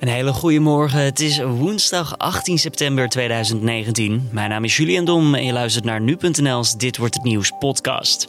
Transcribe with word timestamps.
Een 0.00 0.08
hele 0.08 0.32
goede 0.32 0.58
morgen. 0.58 1.00
Het 1.00 1.20
is 1.20 1.40
woensdag 1.40 2.18
18 2.18 2.58
september 2.58 3.08
2019. 3.08 4.28
Mijn 4.32 4.50
naam 4.50 4.64
is 4.64 4.76
Julian 4.76 5.04
Dom 5.04 5.34
en 5.34 5.44
je 5.44 5.52
luistert 5.52 5.84
naar 5.84 6.00
nu.nl's 6.00 6.76
Dit 6.76 6.96
wordt 6.96 7.14
het 7.14 7.24
nieuws 7.24 7.52
podcast. 7.58 8.28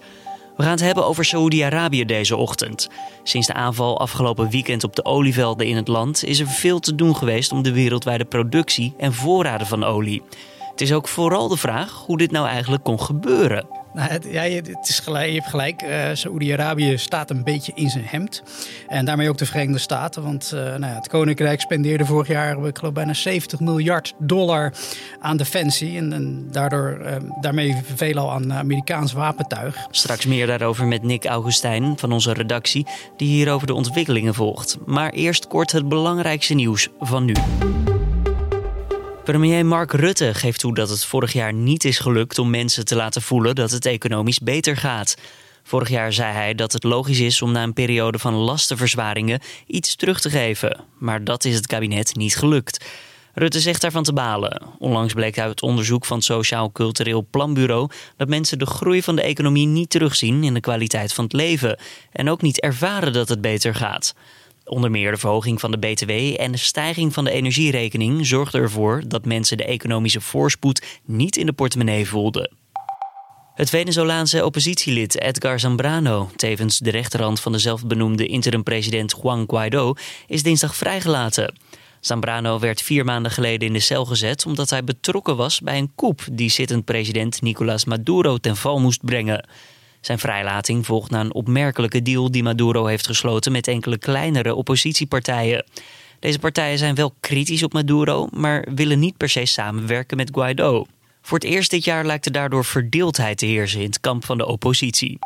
We 0.57 0.63
gaan 0.63 0.71
het 0.71 0.81
hebben 0.81 1.05
over 1.05 1.25
Saoedi-Arabië 1.25 2.05
deze 2.05 2.35
ochtend. 2.35 2.89
Sinds 3.23 3.47
de 3.47 3.53
aanval 3.53 3.99
afgelopen 3.99 4.49
weekend 4.49 4.83
op 4.83 4.95
de 4.95 5.05
olievelden 5.05 5.67
in 5.67 5.75
het 5.75 5.87
land 5.87 6.23
is 6.23 6.39
er 6.39 6.47
veel 6.47 6.79
te 6.79 6.95
doen 6.95 7.15
geweest 7.15 7.51
om 7.51 7.61
de 7.61 7.73
wereldwijde 7.73 8.25
productie 8.25 8.93
en 8.97 9.13
voorraden 9.13 9.67
van 9.67 9.83
olie. 9.83 10.21
Het 10.71 10.81
is 10.81 10.93
ook 10.93 11.07
vooral 11.07 11.47
de 11.47 11.57
vraag 11.57 12.03
hoe 12.05 12.17
dit 12.17 12.31
nou 12.31 12.47
eigenlijk 12.47 12.83
kon 12.83 13.01
gebeuren. 13.01 13.80
Nou, 13.93 14.29
ja, 14.29 14.41
het 14.41 14.89
is 14.89 14.99
gelijk, 14.99 15.27
je 15.27 15.37
hebt 15.37 15.49
gelijk. 15.49 15.81
Uh, 15.81 16.05
Saoedi-Arabië 16.13 16.97
staat 16.97 17.29
een 17.29 17.43
beetje 17.43 17.71
in 17.75 17.89
zijn 17.89 18.05
hemd. 18.07 18.43
En 18.87 19.05
daarmee 19.05 19.29
ook 19.29 19.37
de 19.37 19.45
Verenigde 19.45 19.79
Staten. 19.79 20.23
Want 20.23 20.51
uh, 20.53 20.59
nou 20.61 20.79
ja, 20.79 20.95
het 20.95 21.07
Koninkrijk 21.07 21.61
spendeerde 21.61 22.05
vorig 22.05 22.27
jaar, 22.27 22.65
ik 22.65 22.77
geloof, 22.77 22.93
bijna 22.93 23.13
70 23.13 23.59
miljard 23.59 24.13
dollar 24.17 24.73
aan 25.19 25.37
defensie. 25.37 25.97
En, 25.97 26.47
daardoor 26.51 26.97
uh, 27.01 27.15
daarmee 27.41 27.75
veelal 27.95 28.31
aan 28.31 28.53
Amerikaans 28.53 29.13
wapentuig. 29.13 29.77
Straks 29.89 30.25
meer 30.25 30.47
daarover 30.47 30.87
met 30.87 31.03
Nick 31.03 31.25
Augustijn 31.25 31.97
van 31.97 32.11
onze 32.11 32.33
redactie, 32.33 32.87
die 33.17 33.27
hier 33.27 33.51
over 33.51 33.67
de 33.67 33.73
ontwikkelingen 33.73 34.33
volgt. 34.33 34.77
Maar 34.85 35.11
eerst 35.11 35.47
kort 35.47 35.71
het 35.71 35.89
belangrijkste 35.89 36.53
nieuws 36.53 36.89
van 36.99 37.25
nu. 37.25 37.33
Premier 39.31 39.65
Mark 39.65 39.93
Rutte 39.93 40.33
geeft 40.33 40.59
toe 40.59 40.73
dat 40.73 40.89
het 40.89 41.05
vorig 41.05 41.33
jaar 41.33 41.53
niet 41.53 41.83
is 41.83 41.99
gelukt 41.99 42.39
om 42.39 42.49
mensen 42.49 42.85
te 42.85 42.95
laten 42.95 43.21
voelen 43.21 43.55
dat 43.55 43.71
het 43.71 43.85
economisch 43.85 44.39
beter 44.39 44.77
gaat. 44.77 45.15
Vorig 45.63 45.89
jaar 45.89 46.13
zei 46.13 46.33
hij 46.33 46.55
dat 46.55 46.71
het 46.71 46.83
logisch 46.83 47.19
is 47.19 47.41
om 47.41 47.51
na 47.51 47.63
een 47.63 47.73
periode 47.73 48.19
van 48.19 48.33
lastenverzwaringen 48.33 49.39
iets 49.67 49.95
terug 49.95 50.19
te 50.19 50.29
geven. 50.29 50.83
Maar 50.99 51.23
dat 51.23 51.45
is 51.45 51.55
het 51.55 51.67
kabinet 51.67 52.15
niet 52.15 52.35
gelukt. 52.35 52.85
Rutte 53.33 53.59
zegt 53.59 53.81
daarvan 53.81 54.03
te 54.03 54.13
balen. 54.13 54.61
Onlangs 54.79 55.13
bleek 55.13 55.39
uit 55.39 55.61
onderzoek 55.61 56.05
van 56.05 56.17
het 56.17 56.25
Sociaal 56.25 56.71
Cultureel 56.71 57.27
Planbureau 57.29 57.89
dat 58.17 58.27
mensen 58.27 58.59
de 58.59 58.65
groei 58.65 59.03
van 59.03 59.15
de 59.15 59.21
economie 59.21 59.67
niet 59.67 59.89
terugzien 59.89 60.43
in 60.43 60.53
de 60.53 60.59
kwaliteit 60.59 61.13
van 61.13 61.23
het 61.23 61.33
leven 61.33 61.79
en 62.11 62.29
ook 62.29 62.41
niet 62.41 62.59
ervaren 62.59 63.13
dat 63.13 63.29
het 63.29 63.41
beter 63.41 63.75
gaat. 63.75 64.13
Onder 64.71 64.91
meer 64.91 65.11
de 65.11 65.17
verhoging 65.17 65.59
van 65.59 65.71
de 65.71 65.77
BTW 65.77 66.11
en 66.41 66.51
de 66.51 66.57
stijging 66.57 67.13
van 67.13 67.23
de 67.23 67.31
energierekening 67.31 68.25
zorgden 68.27 68.61
ervoor 68.61 69.03
dat 69.07 69.25
mensen 69.25 69.57
de 69.57 69.65
economische 69.65 70.21
voorspoed 70.21 70.99
niet 71.05 71.37
in 71.37 71.45
de 71.45 71.53
portemonnee 71.53 72.07
voelden. 72.07 72.51
Het 73.55 73.69
Venezolaanse 73.69 74.45
oppositielid 74.45 75.19
Edgar 75.19 75.59
Zambrano, 75.59 76.29
tevens 76.35 76.79
de 76.79 76.89
rechterhand 76.89 77.39
van 77.39 77.51
de 77.51 77.59
zelfbenoemde 77.59 78.25
interim-president 78.25 79.15
Juan 79.21 79.43
Guaido, 79.47 79.93
is 80.27 80.43
dinsdag 80.43 80.75
vrijgelaten. 80.75 81.55
Zambrano 81.99 82.59
werd 82.59 82.81
vier 82.81 83.05
maanden 83.05 83.31
geleden 83.31 83.67
in 83.67 83.73
de 83.73 83.79
cel 83.79 84.05
gezet 84.05 84.45
omdat 84.45 84.69
hij 84.69 84.83
betrokken 84.83 85.35
was 85.35 85.59
bij 85.59 85.77
een 85.77 85.91
coup 85.95 86.21
die 86.31 86.49
zittend 86.49 86.85
president 86.85 87.41
Nicolás 87.41 87.85
Maduro 87.85 88.37
ten 88.37 88.57
val 88.57 88.79
moest 88.79 89.05
brengen. 89.05 89.47
Zijn 90.01 90.19
vrijlating 90.19 90.85
volgt 90.85 91.11
na 91.11 91.19
een 91.19 91.33
opmerkelijke 91.33 92.01
deal 92.01 92.31
die 92.31 92.43
Maduro 92.43 92.85
heeft 92.85 93.07
gesloten 93.07 93.51
met 93.51 93.67
enkele 93.67 93.97
kleinere 93.97 94.55
oppositiepartijen. 94.55 95.65
Deze 96.19 96.39
partijen 96.39 96.77
zijn 96.77 96.95
wel 96.95 97.13
kritisch 97.19 97.63
op 97.63 97.73
Maduro, 97.73 98.27
maar 98.31 98.67
willen 98.75 98.99
niet 98.99 99.17
per 99.17 99.29
se 99.29 99.45
samenwerken 99.45 100.17
met 100.17 100.29
Guaido. 100.33 100.85
Voor 101.21 101.37
het 101.37 101.47
eerst 101.47 101.71
dit 101.71 101.83
jaar 101.83 102.05
lijkt 102.05 102.25
er 102.25 102.31
daardoor 102.31 102.65
verdeeldheid 102.65 103.37
te 103.37 103.45
heersen 103.45 103.79
in 103.79 103.85
het 103.85 103.99
kamp 103.99 104.25
van 104.25 104.37
de 104.37 104.45
oppositie. 104.45 105.19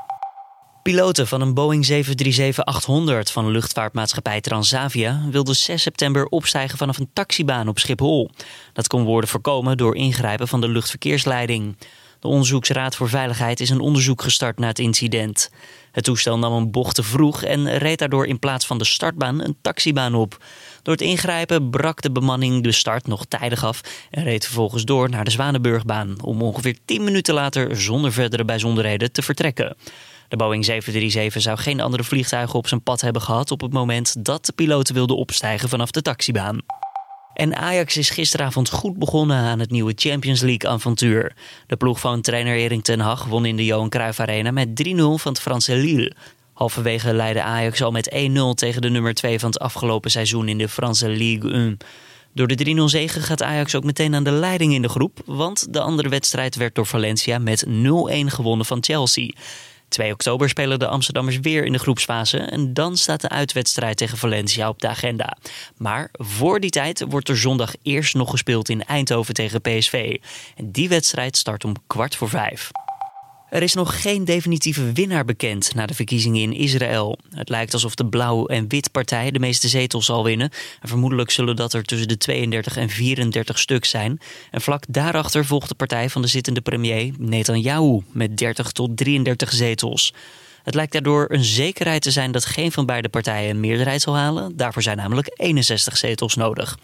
Piloten 0.84 1.28
van 1.28 1.42
een 1.42 1.54
Boeing 1.54 1.88
737-800 1.92 3.32
van 3.32 3.50
luchtvaartmaatschappij 3.50 4.42
Transavia 4.42 5.22
wilden 5.32 5.56
6 5.56 5.82
september 5.82 6.26
opstijgen 6.26 6.78
vanaf 6.78 6.98
een 6.98 7.10
taxibaan 7.14 7.68
op 7.68 7.80
Schiphol. 7.80 8.30
Dat 8.74 8.88
kon 8.88 9.04
worden 9.04 9.30
voorkomen 9.30 9.78
door 9.78 9.96
ingrijpen 9.96 10.48
van 10.48 10.62
de 10.62 10.68
luchtverkeersleiding. 10.68 11.76
De 12.26 12.32
Onderzoeksraad 12.32 12.96
voor 12.96 13.10
Veiligheid 13.10 13.60
is 13.60 13.70
een 13.70 13.80
onderzoek 13.80 14.22
gestart 14.22 14.60
na 14.60 14.68
het 14.68 14.80
incident. 14.80 15.50
Het 15.92 16.04
toestel 16.04 16.40
nam 16.40 16.54
een 16.54 16.72
bocht 16.72 16.96
te 16.96 17.04
vroeg 17.04 17.44
en 17.44 17.78
reed 17.78 18.00
daardoor 18.00 18.28
in 18.28 18.40
plaats 18.40 18.66
van 18.66 18.78
de 18.78 18.86
startbaan 18.86 19.42
een 19.42 19.58
taxibaan 19.62 20.16
op. 20.16 20.44
Door 20.82 20.94
het 20.94 21.04
ingrijpen 21.04 21.70
brak 21.70 22.02
de 22.02 22.12
bemanning 22.12 22.64
de 22.64 22.72
start 22.72 23.08
nog 23.08 23.26
tijdig 23.26 23.64
af 23.64 23.82
en 24.12 24.24
reed 24.24 24.46
vervolgens 24.46 24.86
door 24.86 25.10
naar 25.10 25.24
de 25.24 25.32
Zwanenburgbaan 25.32 26.16
om 26.22 26.42
ongeveer 26.42 26.78
10 26.86 27.04
minuten 27.04 27.34
later 27.34 27.82
zonder 27.82 28.12
verdere 28.12 28.46
bijzonderheden 28.46 29.12
te 29.12 29.22
vertrekken. 29.22 29.76
De 30.28 30.36
Boeing 30.36 30.66
737 30.66 31.42
zou 31.42 31.58
geen 31.58 31.82
andere 31.82 32.04
vliegtuigen 32.04 32.60
op 32.60 32.68
zijn 32.68 32.84
pad 32.84 33.02
hebben 33.02 33.22
gehad 33.22 33.52
op 33.52 33.62
het 33.62 33.74
moment 33.74 34.26
dat 34.26 34.46
de 34.46 34.54
piloten 34.54 34.94
wilden 34.94 35.18
opstijgen 35.18 35.70
vanaf 35.70 35.92
de 35.92 36.02
taxibaan. 36.02 36.60
En 37.36 37.56
Ajax 37.56 37.98
is 37.98 38.10
gisteravond 38.10 38.70
goed 38.70 38.98
begonnen 38.98 39.38
aan 39.38 39.60
het 39.60 39.72
nieuwe 39.72 39.94
Champions 39.96 40.42
League-avontuur. 40.42 41.36
De 41.68 41.76
ploeg 41.76 42.00
van 42.00 42.22
trainer 42.22 42.56
Erik 42.56 42.84
ten 42.84 43.00
Hag 43.00 43.26
won 43.26 43.46
in 43.46 43.56
de 43.56 43.66
Johan 43.66 43.90
Cruijff 43.90 44.20
Arena 44.20 44.52
met 44.52 44.68
3-0 44.88 44.96
van 44.96 45.32
het 45.32 45.40
Franse 45.42 45.76
Lille. 45.76 46.16
Halverwege 46.54 47.14
leidde 47.14 47.42
Ajax 47.42 47.82
al 47.82 47.92
met 47.92 48.12
1-0 48.14 48.14
tegen 48.54 48.82
de 48.82 48.90
nummer 48.90 49.14
2 49.14 49.40
van 49.40 49.50
het 49.50 49.60
afgelopen 49.60 50.12
seizoen 50.12 50.48
in 50.48 50.58
de 50.58 50.70
Franse 50.70 51.10
Ligue 51.10 51.52
1. 51.52 51.78
Door 52.34 52.48
de 52.48 52.76
3-0 52.78 52.84
zege 52.84 53.22
gaat 53.22 53.44
Ajax 53.44 53.76
ook 53.76 53.84
meteen 53.84 54.16
aan 54.16 54.24
de 54.24 54.32
leiding 54.32 54.74
in 54.74 54.82
de 54.82 54.90
groep, 54.90 55.22
want 55.26 55.74
de 55.74 55.80
andere 55.80 56.10
wedstrijd 56.10 56.56
werd 56.56 56.76
door 56.76 56.86
Valencia 56.86 57.40
met 57.40 57.66
0-1 57.68 57.70
gewonnen 58.26 58.66
van 58.66 58.84
Chelsea. 58.84 59.32
2 59.88 60.12
oktober 60.12 60.50
spelen 60.50 60.80
de 60.80 60.88
Amsterdammers 60.88 61.40
weer 61.40 61.66
in 61.66 61.72
de 61.72 61.80
groepsfase 61.80 62.38
en 62.38 62.74
dan 62.74 62.98
staat 62.98 63.22
de 63.22 63.30
uitwedstrijd 63.30 63.98
tegen 63.98 64.18
Valencia 64.18 64.70
op 64.70 64.80
de 64.80 64.88
agenda. 64.88 65.38
Maar 65.78 66.10
voor 66.12 66.60
die 66.60 66.70
tijd 66.70 67.06
wordt 67.10 67.30
er 67.30 67.38
zondag 67.38 67.74
eerst 67.82 68.14
nog 68.14 68.30
gespeeld 68.30 68.70
in 68.70 68.84
Eindhoven 68.84 69.34
tegen 69.34 69.62
PSV. 69.62 70.18
En 70.56 70.72
die 70.72 70.90
wedstrijd 70.90 71.38
start 71.38 71.64
om 71.66 71.74
kwart 71.88 72.16
voor 72.16 72.30
vijf. 72.30 72.72
Er 73.50 73.62
is 73.62 73.74
nog 73.74 74.02
geen 74.02 74.26
definitieve 74.26 74.92
winnaar 74.92 75.26
bekend 75.26 75.76
na 75.76 75.86
de 75.86 75.94
verkiezingen 75.94 76.42
in 76.42 76.54
Israël. 76.54 77.18
Het 77.30 77.50
lijkt 77.50 77.74
alsof 77.74 77.96
de 77.96 78.06
Blauw- 78.06 78.46
en 78.46 78.68
Wit-partij 78.68 79.32
de 79.32 79.40
meeste 79.40 79.68
zetels 79.68 80.06
zal 80.06 80.24
winnen. 80.24 80.50
En 80.82 80.88
vermoedelijk 80.88 81.32
zullen 81.32 81.56
dat 81.56 81.74
er 81.74 81.84
tussen 81.84 82.08
de 82.08 82.18
32 82.18 82.78
en 82.78 82.90
34 82.90 83.60
stuk 83.60 83.86
zijn. 83.86 84.20
En 84.52 84.62
vlak 84.62 84.84
daarachter 84.88 85.46
volgt 85.46 85.70
de 85.70 85.76
partij 85.76 86.10
van 86.10 86.22
de 86.22 86.28
zittende 86.28 86.62
premier 86.62 87.14
Netanyahu 87.18 88.02
met 88.12 88.38
30 88.38 88.72
tot 88.72 88.98
33 88.98 89.52
zetels. 89.52 90.14
Het 90.64 90.76
lijkt 90.76 90.92
daardoor 90.92 91.26
een 91.30 91.44
zekerheid 91.44 92.02
te 92.02 92.12
zijn 92.12 92.32
dat 92.32 92.46
geen 92.46 92.72
van 92.72 92.86
beide 92.86 93.10
partijen 93.10 93.50
een 93.50 93.60
meerderheid 93.60 94.02
zal 94.02 94.16
halen. 94.16 94.58
Daarvoor 94.58 94.82
zijn 94.82 94.98
namelijk 94.98 95.32
61 95.34 95.98
zetels 95.98 96.36
nodig. 96.36 96.78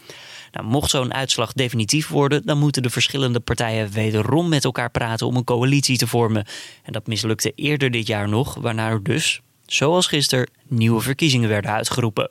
Nou, 0.52 0.66
mocht 0.66 0.90
zo'n 0.90 1.14
uitslag 1.14 1.52
definitief 1.52 2.08
worden, 2.08 2.42
dan 2.44 2.58
moeten 2.58 2.82
de 2.82 2.90
verschillende 2.90 3.40
partijen 3.40 3.90
wederom 3.90 4.48
met 4.48 4.64
elkaar 4.64 4.90
praten 4.90 5.26
om 5.26 5.36
een 5.36 5.44
coalitie 5.44 5.96
te 5.96 6.06
vormen. 6.06 6.46
En 6.82 6.92
dat 6.92 7.06
mislukte 7.06 7.52
eerder 7.54 7.90
dit 7.90 8.06
jaar 8.06 8.28
nog, 8.28 8.54
waarna 8.54 8.88
er 8.88 9.02
dus, 9.02 9.40
zoals 9.66 10.06
gisteren, 10.06 10.50
nieuwe 10.68 11.00
verkiezingen 11.00 11.48
werden 11.48 11.70
uitgeroepen. 11.70 12.30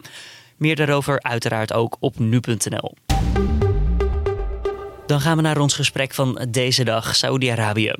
Meer 0.57 0.75
daarover 0.75 1.21
uiteraard 1.21 1.73
ook 1.73 1.97
op 1.99 2.19
nu.nl. 2.19 2.93
Dan 5.05 5.21
gaan 5.21 5.35
we 5.35 5.41
naar 5.41 5.59
ons 5.59 5.73
gesprek 5.73 6.13
van 6.13 6.47
deze 6.49 6.83
dag, 6.83 7.15
Saudi-Arabië. 7.15 7.93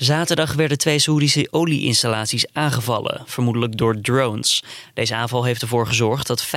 Zaterdag 0.00 0.54
werden 0.54 0.78
twee 0.78 0.98
Soedische 0.98 1.48
olieinstallaties 1.50 2.44
aangevallen, 2.52 3.22
vermoedelijk 3.26 3.76
door 3.76 4.00
drones. 4.00 4.62
Deze 4.94 5.14
aanval 5.14 5.44
heeft 5.44 5.62
ervoor 5.62 5.86
gezorgd 5.86 6.26
dat 6.26 6.46
5% 6.46 6.50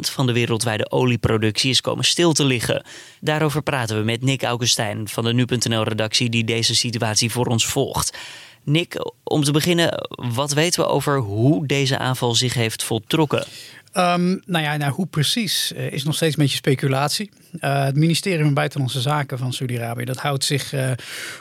van 0.00 0.26
de 0.26 0.32
wereldwijde 0.32 0.90
olieproductie 0.90 1.70
is 1.70 1.80
komen 1.80 2.04
stil 2.04 2.32
te 2.32 2.44
liggen. 2.44 2.84
Daarover 3.20 3.62
praten 3.62 3.98
we 3.98 4.04
met 4.04 4.22
Nick 4.22 4.42
Augustijn 4.42 5.08
van 5.08 5.24
de 5.24 5.32
Nu.nl-redactie 5.32 6.28
die 6.28 6.44
deze 6.44 6.74
situatie 6.74 7.30
voor 7.30 7.46
ons 7.46 7.66
volgt. 7.66 8.18
Nick, 8.62 9.12
om 9.24 9.44
te 9.44 9.52
beginnen, 9.52 10.08
wat 10.34 10.52
weten 10.52 10.82
we 10.82 10.88
over 10.88 11.18
hoe 11.18 11.66
deze 11.66 11.98
aanval 11.98 12.34
zich 12.34 12.54
heeft 12.54 12.84
voltrokken? 12.84 13.46
Um, 13.94 14.40
nou 14.46 14.64
ja, 14.64 14.76
nou, 14.76 14.92
hoe 14.92 15.06
precies 15.06 15.72
uh, 15.72 15.92
is 15.92 16.04
nog 16.04 16.14
steeds 16.14 16.36
een 16.36 16.42
beetje 16.42 16.56
speculatie. 16.56 17.30
Uh, 17.60 17.84
het 17.84 17.96
ministerie 17.96 18.44
van 18.44 18.54
Buitenlandse 18.54 19.00
Zaken 19.00 19.38
van 19.38 19.52
Saudi-Arabië 19.52 20.04
dat 20.04 20.16
houdt 20.16 20.44
zich 20.44 20.72
uh, 20.72 20.90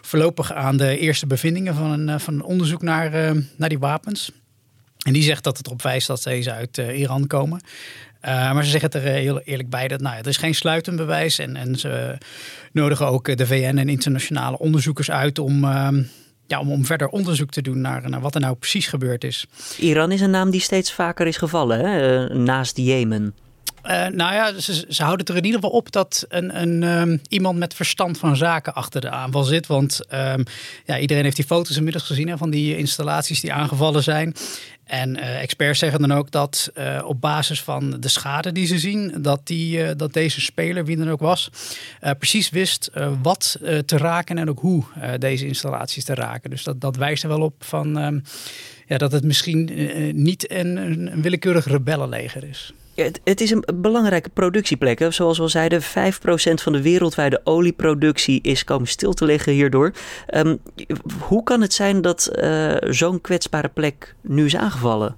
voorlopig 0.02 0.54
aan 0.54 0.78
de 0.78 0.98
eerste 0.98 1.28
bevindingen 1.28 1.76
van 1.76 1.92
een, 1.92 2.20
van 2.20 2.34
een 2.34 2.44
onderzoek 2.44 2.82
naar, 2.82 3.36
naar 3.56 3.70
die 3.70 3.80
wapens. 3.80 4.32
En 5.06 5.14
die 5.14 5.24
zegt 5.24 5.44
dat 5.44 5.58
het 5.58 5.66
erop 5.66 5.82
wijst 5.82 6.08
dat 6.08 6.24
deze 6.24 6.52
uit 6.52 6.78
Iran 6.78 7.28
komen. 7.28 7.62
maar 8.22 8.64
ze 8.64 8.70
zeggen 8.70 8.92
er 8.92 9.02
heel 9.02 9.40
eerlijk 9.40 9.70
bij 9.70 9.88
dat 9.88 10.02
nou, 10.02 10.16
het 10.16 10.28
is 10.28 10.38
geen 10.38 10.56
sluitend 10.56 10.98
bewijs. 10.98 11.40
En, 11.40 11.56
en 11.56 11.76
ze 11.76 12.18
nodigen 12.72 13.08
ook 13.08 13.38
de 13.38 13.48
VN 13.48 13.78
en 13.78 13.90
internationale 13.90 14.58
onderzoekers 14.58 15.12
uit 15.12 15.40
om 15.40 15.64
ehm, 15.64 16.04
ja, 16.50 16.60
om, 16.60 16.72
om 16.72 16.86
verder 16.86 17.08
onderzoek 17.08 17.50
te 17.50 17.62
doen 17.62 17.82
naar, 17.82 18.10
naar 18.10 18.22
wat 18.22 18.36
er 18.36 18.42
nou 18.42 18.56
precies 18.56 18.88
gebeurd 18.88 19.24
is. 19.24 19.46
Iran 19.78 20.12
is 20.12 20.22
een 20.22 20.30
naam 20.30 20.50
die 20.50 20.62
steeds 20.62 20.94
vaker 20.94 21.28
is 21.28 21.38
gevallen, 21.38 21.80
hè? 21.80 22.26
Eh, 22.26 22.36
naast 22.36 22.78
Jemen. 22.78 23.34
Uh, 23.86 24.08
nou 24.08 24.34
ja, 24.34 24.60
ze, 24.60 25.04
houden 25.04 25.26
er 25.26 25.36
in 25.36 25.46
ieder 25.46 25.60
geval 25.60 25.76
op 25.76 25.92
dat 25.92 26.26
een, 26.30 26.62
een 26.62 26.84
ehm, 26.84 27.18
iemand 27.28 27.58
met 27.58 27.74
verstand 27.74 28.18
van 28.18 28.36
zaken 28.36 28.74
achter 28.74 29.02
de 29.02 29.10
aanval 29.10 29.44
zit. 29.44 29.68
Want 29.68 30.00
um, 30.14 30.44
ja, 30.86 31.00
iedereen 31.00 31.24
heeft 31.24 31.36
die 31.36 31.46
foto's 31.46 31.78
inmiddels 31.78 32.04
gezien 32.04 32.28
hè, 32.28 32.38
van 32.38 32.50
die 32.50 32.78
installaties 32.78 33.42
die 33.42 33.54
aangevallen 33.54 34.04
zijn. 34.04 34.36
En 34.84 35.18
uh, 35.18 35.42
experts 35.42 35.80
zeggen 35.80 36.02
dan 36.02 36.12
ook 36.12 36.32
dat 36.32 36.72
uh, 36.78 37.02
op 37.06 37.22
basis 37.22 37.62
van 37.62 38.00
de 38.00 38.08
schade 38.08 38.52
die 38.52 38.68
ze 38.68 38.80
zien, 38.80 39.14
dat, 39.22 39.48
die, 39.48 39.96
dat 39.96 40.14
deze 40.14 40.42
speler, 40.42 40.86
wie 40.86 40.98
dan 40.98 41.10
ook 41.10 41.20
was, 41.20 41.50
precies 42.18 42.50
wist 42.50 42.92
wat 43.22 43.60
te 43.86 43.98
raken 43.98 44.38
en 44.38 44.50
ook 44.50 44.60
hoe 44.60 44.84
deze 45.18 45.48
installaties 45.48 46.04
te 46.04 46.14
raken. 46.14 46.50
Dus 46.50 46.64
dat, 46.64 46.82
dat 46.82 46.96
wijst 46.96 47.24
er 47.24 47.30
wel 47.30 47.42
op 47.42 47.64
van, 47.64 47.98
um, 47.98 48.24
ja, 48.88 48.98
dat 48.98 49.12
het 49.12 49.24
misschien 49.24 49.70
niet 50.24 50.52
een, 50.52 50.78
een 50.78 51.22
willekeurig 51.22 51.66
rebellenleger 51.66 52.44
is. 52.44 52.74
Het, 53.04 53.20
het, 53.24 53.42
is 53.42 53.52
een 53.52 53.64
belangrijke 53.76 54.30
productieplek. 54.30 55.00
Hè? 55.00 55.12
Zoals 55.12 55.38
we 55.38 55.44
al 55.44 55.50
zeiden, 55.50 55.82
5% 55.82 55.86
van 56.54 56.74
de 56.74 56.82
wereldwijde 56.82 57.42
olieproductie 57.44 58.42
is 58.42 58.64
komen 58.64 58.88
stil 58.88 59.14
te 59.14 59.26
liggen 59.26 59.54
hierdoor. 59.54 59.94
Um, 60.34 60.60
hoe 61.20 61.44
kan 61.44 61.62
het 61.62 61.74
zijn 61.74 62.02
dat 62.02 62.32
uh, 62.34 62.76
zo'n 62.80 63.22
kwetsbare 63.22 63.70
plek 63.70 64.16
nu 64.22 64.46
is 64.46 64.56
aangevallen? 64.56 65.16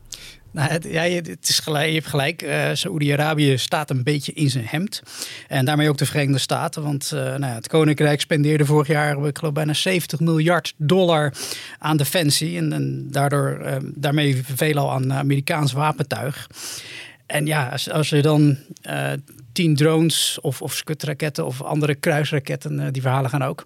Nou, 0.52 0.70
het, 0.70 0.88
ja, 0.90 1.02
het 1.02 1.50
is 1.50 1.60
gelijk, 1.60 1.88
je 1.88 1.94
hebt 1.94 2.08
gelijk. 2.08 2.42
Uh, 2.42 2.70
Saoedi-Arabië 2.74 3.58
staat 3.58 3.90
een 3.90 4.04
beetje 4.04 4.34
in 4.34 4.50
zijn 4.50 4.66
hemd. 4.68 5.04
En 5.48 5.66
daarmee 5.66 5.90
ook 5.90 5.98
de 5.98 6.06
Verenigde 6.06 6.40
Staten. 6.40 6.84
Want 6.84 7.12
uh, 7.14 7.20
nou 7.22 7.54
het 7.54 7.68
Koninkrijk 7.68 8.22
spendeerde 8.22 8.66
vorig 8.66 8.88
jaar, 8.88 9.26
ik 9.26 9.38
geloof, 9.38 9.54
bijna 9.54 9.74
70 9.74 10.20
miljard 10.20 10.74
dollar 10.78 11.34
aan 11.80 11.98
defensie. 11.98 12.58
En, 12.58 13.08
daardoor, 13.12 13.60
uh, 13.62 13.76
daarmee 13.82 14.42
veelal 14.56 14.92
aan 14.92 15.14
Amerikaans 15.14 15.72
wapentuig. 15.72 16.48
En 17.32 17.46
ja, 17.46 17.78
als, 17.92 18.10
je 18.10 18.22
dan 18.22 18.58
uh, 18.90 19.12
tien 19.52 19.76
drones 19.76 20.38
of, 20.42 20.62
of 20.62 20.74
skutraketten 20.74 21.46
of 21.46 21.62
andere 21.62 21.96
kruisraketten, 21.96 22.80
uh, 22.80 22.88
die 22.92 23.02
verhalen 23.02 23.30
gaan 23.30 23.44
ook, 23.44 23.64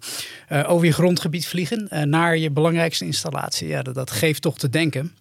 uh, 0.52 0.70
over 0.70 0.86
je 0.86 0.92
grondgebied 0.92 1.46
vliegen 1.46 2.10
naar 2.10 2.36
je 2.36 2.50
belangrijkste 2.50 3.04
installatie, 3.04 3.68
ja, 3.68 3.82
dat, 3.82 4.10
geeft 4.10 4.42
toch 4.42 4.58
te 4.58 4.68
denken. 4.68 5.14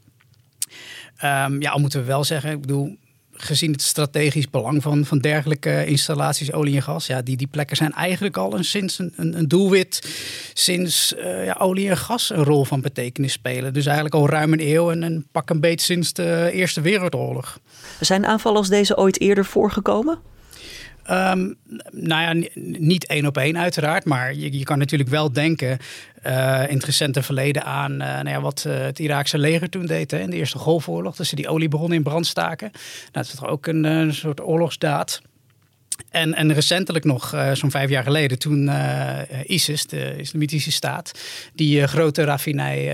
Um, 1.24 1.62
ja, 1.62 1.72
al 1.72 1.80
moeten 1.80 2.00
we 2.00 2.06
wel 2.06 2.24
zeggen, 2.24 2.52
ik 2.52 2.62
bedoel, 2.62 2.98
gezien 3.38 3.72
het 3.72 3.82
strategisch 3.82 4.50
belang 4.50 4.84
van, 4.84 5.06
van 5.06 5.20
dergelijke 5.20 5.86
installaties, 5.86 6.52
olie 6.52 6.76
en 6.76 6.84
gas, 6.84 7.08
ja, 7.08 7.22
die, 7.22 7.38
die 7.38 7.48
plekken 7.48 7.78
zijn 7.78 7.94
eigenlijk 7.94 8.38
al 8.38 8.58
een, 8.58 8.64
sinds 8.64 9.00
een, 9.00 9.14
een, 9.16 9.48
doelwit 9.48 10.02
sinds 10.54 11.14
uh, 11.18 11.46
ja, 11.46 11.56
olie 11.60 11.90
en 11.90 11.98
gas 11.98 12.30
een 12.30 12.44
rol 12.44 12.64
van 12.64 12.82
betekenis 12.82 13.32
spelen. 13.32 13.74
Dus 13.74 13.86
eigenlijk 13.86 14.16
al 14.16 14.30
ruim 14.30 14.54
een 14.54 14.68
eeuw 14.68 14.92
en 14.92 15.02
een 15.02 15.28
pak 15.32 15.50
een 15.50 15.60
beet 15.60 15.82
sinds 15.82 16.14
de 16.14 16.50
Eerste 16.54 16.82
Wereldoorlog. 16.82 17.60
Zijn 18.00 18.26
aanvallen 18.26 18.58
als 18.58 18.70
deze 18.70 18.98
ooit 18.98 19.20
eerder 19.20 19.46
voorgekomen? 19.46 20.20
Um, 21.12 21.56
nou 21.92 22.40
ja, 22.40 22.48
niet 22.78 23.06
één 23.06 23.26
op 23.26 23.38
één 23.38 23.58
uiteraard, 23.58 24.06
maar 24.06 24.34
je, 24.34 24.58
je 24.58 24.64
kan 24.64 24.78
natuurlijk 24.78 25.10
wel 25.10 25.32
denken 25.32 25.78
uh, 26.26 26.64
in 26.68 26.76
het 26.76 26.86
recente 26.86 27.24
verleden 27.24 27.64
aan 27.64 27.92
uh, 27.92 27.98
nou 27.98 28.30
ja, 28.30 28.42
wat 28.42 28.64
uh, 28.68 28.78
het 28.78 29.00
Iraakse 29.00 29.38
leger 29.38 29.70
toen 29.70 29.86
deed 29.86 30.14
in 30.14 30.30
de 30.30 30.36
Eerste 30.36 30.58
Golfoorlog. 30.58 31.16
Ze 31.26 31.36
die 31.36 31.48
oliebron 31.48 31.94
in 31.94 32.04
brand 32.04 32.28
staken. 32.28 32.70
Nou, 32.72 33.12
dat 33.12 33.26
is 33.26 33.36
toch 33.36 33.48
ook 33.48 33.68
een 33.68 34.14
soort 34.14 34.42
oorlogsdaad. 34.42 35.22
En, 36.10 36.34
en 36.34 36.54
recentelijk 36.54 37.06
nog, 37.06 37.34
uh, 37.34 37.52
zo'n 37.52 37.72
vijf 37.72 37.90
jaar 37.90 38.04
geleden, 38.04 38.40
toen 38.40 38.68
uh, 38.68 39.20
ISIS, 39.46 39.86
de 39.86 40.16
Islamitische 40.18 40.72
Staat, 40.72 41.12
die 41.54 41.80
uh, 41.80 41.88
grote 41.88 42.24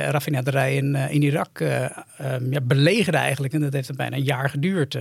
raffinaderij 0.09 0.75
in, 0.75 0.95
in 0.95 1.21
Irak 1.21 1.59
um, 1.59 2.51
ja, 2.51 2.61
belegerde 2.61 3.17
eigenlijk. 3.17 3.53
En 3.53 3.61
dat 3.61 3.73
heeft 3.73 3.95
bijna 3.95 4.15
een 4.15 4.23
jaar 4.23 4.49
geduurd. 4.49 4.91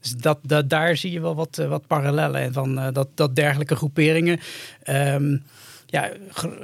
dus 0.00 0.12
dat, 0.16 0.38
dat, 0.42 0.70
daar 0.70 0.96
zie 0.96 1.12
je 1.12 1.20
wel 1.20 1.34
wat, 1.34 1.56
wat 1.68 1.86
parallellen. 1.86 2.40
En 2.40 2.52
van 2.52 2.92
dat, 2.92 3.08
dat 3.14 3.36
dergelijke 3.36 3.76
groeperingen 3.76 4.40
um, 4.88 5.42
ja, 5.86 6.10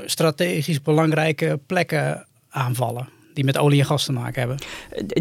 strategisch 0.06 0.82
belangrijke 0.82 1.60
plekken 1.66 2.26
aanvallen 2.48 3.13
die 3.34 3.44
met 3.44 3.58
olie 3.58 3.80
en 3.80 3.86
gas 3.86 4.04
te 4.04 4.12
maken 4.12 4.40
hebben. 4.40 4.58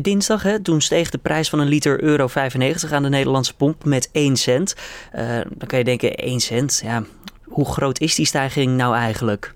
Dinsdag, 0.01 0.43
hè, 0.43 0.59
toen 0.59 0.81
steeg 0.81 1.09
de 1.09 1.17
prijs 1.17 1.49
van 1.49 1.59
een 1.59 1.67
liter 1.67 2.03
euro 2.03 2.27
95 2.27 2.91
aan 2.91 3.03
de 3.03 3.09
Nederlandse 3.09 3.53
pomp 3.53 3.85
met 3.85 4.09
1 4.11 4.35
cent. 4.35 4.75
Uh, 5.15 5.41
dan 5.49 5.67
kan 5.67 5.79
je 5.79 5.85
denken, 5.85 6.15
1 6.15 6.39
cent, 6.39 6.81
ja, 6.83 7.03
hoe 7.43 7.65
groot 7.65 7.99
is 7.99 8.15
die 8.15 8.25
stijging 8.25 8.77
nou 8.77 8.95
eigenlijk? 8.95 9.53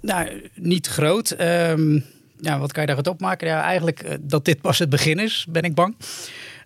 Nou, 0.00 0.50
niet 0.54 0.86
groot. 0.86 1.36
Um, 1.40 2.04
ja, 2.40 2.58
wat 2.58 2.72
kan 2.72 2.80
je 2.80 2.86
daaruit 2.86 3.08
opmaken? 3.08 3.48
Ja, 3.48 3.62
eigenlijk 3.62 4.02
uh, 4.04 4.14
dat 4.20 4.44
dit 4.44 4.60
pas 4.60 4.78
het 4.78 4.88
begin 4.88 5.18
is, 5.18 5.46
ben 5.48 5.62
ik 5.62 5.74
bang. 5.74 5.96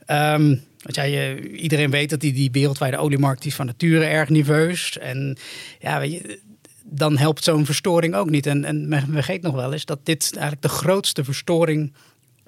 Um, 0.06 0.66
want 0.82 0.94
ja, 0.94 1.02
je, 1.02 1.50
iedereen 1.50 1.90
weet 1.90 2.10
dat 2.10 2.20
die, 2.20 2.32
die 2.32 2.50
wereldwijde 2.50 2.96
oliemarkt 2.96 3.44
is 3.44 3.54
van 3.54 3.66
nature 3.66 4.04
erg 4.04 4.28
nerveus. 4.28 4.98
En 4.98 5.36
ja, 5.78 5.98
weet 6.00 6.12
je, 6.12 6.40
dan 6.90 7.18
helpt 7.18 7.44
zo'n 7.44 7.66
verstoring 7.66 8.14
ook 8.14 8.30
niet. 8.30 8.46
En, 8.46 8.64
en 8.64 8.88
men 8.88 9.06
vergeet 9.12 9.42
nog 9.42 9.54
wel 9.54 9.72
eens 9.72 9.84
dat 9.84 9.98
dit 10.02 10.30
eigenlijk 10.32 10.62
de 10.62 10.68
grootste 10.68 11.24
verstoring 11.24 11.92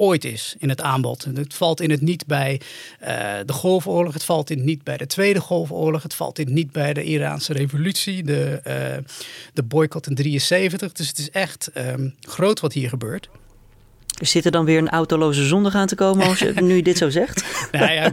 ooit 0.00 0.24
is 0.24 0.54
in 0.58 0.68
het 0.68 0.80
aanbod. 0.80 1.26
Het 1.34 1.54
valt 1.54 1.80
in 1.80 1.90
het 1.90 2.00
niet 2.00 2.26
bij 2.26 2.60
uh, 3.00 3.08
de 3.46 3.52
Golfoorlog, 3.52 4.12
het 4.12 4.24
valt 4.24 4.50
in 4.50 4.56
het 4.56 4.66
niet 4.66 4.84
bij 4.84 4.96
de 4.96 5.06
Tweede 5.06 5.40
Golfoorlog, 5.40 6.02
het 6.02 6.14
valt 6.14 6.38
in 6.38 6.44
het 6.44 6.54
niet 6.54 6.72
bij 6.72 6.92
de 6.92 7.04
Iraanse 7.04 7.52
revolutie, 7.52 8.22
de, 8.22 8.60
uh, 8.66 9.04
de 9.54 9.62
boycott 9.62 10.06
in 10.06 10.14
73. 10.14 10.92
Dus 10.92 11.08
het 11.08 11.18
is 11.18 11.30
echt 11.30 11.70
um, 11.76 12.14
groot 12.20 12.60
wat 12.60 12.72
hier 12.72 12.88
gebeurt. 12.88 13.28
Zit 14.20 14.44
er 14.44 14.50
dan 14.50 14.64
weer 14.64 14.78
een 14.78 14.88
autoloze 14.88 15.46
zondag 15.46 15.74
aan 15.74 15.86
te 15.86 15.94
komen 15.94 16.26
als 16.26 16.38
je 16.38 16.52
nu 16.62 16.82
dit 16.82 16.98
zo 16.98 17.10
zegt? 17.10 17.44
nou 17.72 17.92
ja, 17.92 18.12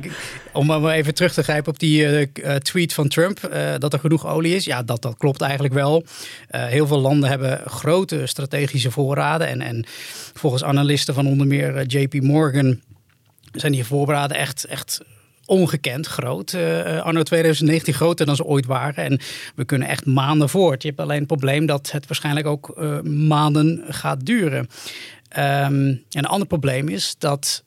om 0.53 0.87
even 0.87 1.13
terug 1.13 1.33
te 1.33 1.43
grijpen 1.43 1.71
op 1.71 1.79
die 1.79 2.27
uh, 2.43 2.55
tweet 2.55 2.93
van 2.93 3.07
Trump, 3.07 3.49
uh, 3.53 3.73
dat 3.77 3.93
er 3.93 3.99
genoeg 3.99 4.27
olie 4.27 4.55
is. 4.55 4.65
Ja, 4.65 4.83
dat, 4.83 5.01
dat 5.01 5.17
klopt 5.17 5.41
eigenlijk 5.41 5.73
wel. 5.73 6.05
heel 6.49 6.87
veel 6.87 6.99
landen 6.99 7.29
hebben 7.29 7.61
grote 7.65 8.25
strategische 8.25 8.91
voorraden. 8.91 9.47
En, 9.47 9.61
en 9.61 9.85
volgens 10.33 10.63
analisten 10.63 11.13
van 11.13 11.27
onder 11.27 11.47
meer 11.47 11.85
JP 11.85 12.21
Morgan 12.21 12.79
zijn 13.51 13.71
die 13.71 13.85
voorraden 13.85 14.37
echt, 14.37 14.63
echt 14.63 15.01
ongekend 15.47 16.07
groot. 16.07 16.53
Uh, 16.53 17.01
anno 17.01 17.23
2019 17.23 17.93
groter 17.93 18.25
dan 18.25 18.35
ze 18.35 18.43
ooit 18.43 18.65
waren. 18.65 19.03
En 19.03 19.19
we 19.55 19.65
kunnen 19.65 19.87
echt 19.87 20.05
maanden 20.05 20.49
voort. 20.49 20.81
Je 20.81 20.87
hebt 20.87 21.01
alleen 21.01 21.17
het 21.17 21.27
probleem 21.27 21.65
dat 21.65 21.91
het 21.91 22.07
waarschijnlijk 22.07 22.47
ook 22.47 22.75
uh, 22.77 23.01
maanden 23.01 23.83
gaat 23.89 24.25
duren. 24.25 24.69
Um, 25.29 26.03
een 26.09 26.25
ander 26.25 26.47
probleem 26.47 26.89
is 26.89 27.15
dat 27.17 27.63